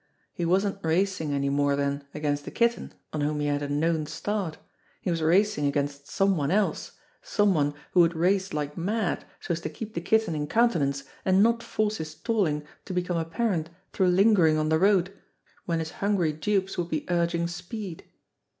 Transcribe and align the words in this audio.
He 0.33 0.45
wasn't 0.45 0.79
racing 0.83 1.31
any 1.31 1.49
more 1.51 1.75
then 1.75 2.03
against 2.15 2.43
the 2.43 2.49
Kitten 2.49 2.91
on 3.13 3.21
whom 3.21 3.39
he 3.39 3.45
had 3.45 3.61
a 3.61 3.69
known 3.69 4.07
start. 4.07 4.57
He 4.99 5.11
was 5.11 5.21
racing 5.21 5.67
against 5.67 6.07
"some 6.07 6.35
one" 6.37 6.49
else, 6.49 6.93
some 7.21 7.53
one 7.53 7.75
who 7.91 7.99
would 7.99 8.15
race 8.15 8.51
like 8.51 8.75
mad 8.75 9.25
so 9.39 9.51
as 9.51 9.61
to 9.61 9.69
keep 9.69 9.93
the 9.93 10.01
Kitten 10.01 10.33
in 10.33 10.47
countenance 10.47 11.03
and 11.23 11.43
not 11.43 11.61
force 11.61 11.97
his 11.97 12.09
stalling 12.09 12.63
to 12.85 12.93
become 12.95 13.17
apparent 13.17 13.69
through 13.93 14.07
lingering 14.07 14.57
on 14.57 14.69
the 14.69 14.79
road 14.79 15.13
when 15.67 15.77
his 15.77 15.91
hungry 15.91 16.33
dupes 16.33 16.79
would 16.79 16.89
be 16.89 17.05
urging 17.07 17.47
speed. 17.47 18.05